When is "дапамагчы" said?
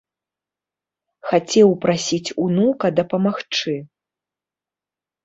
3.01-3.75